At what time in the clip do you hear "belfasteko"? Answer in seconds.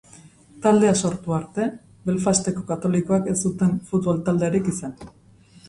2.09-2.65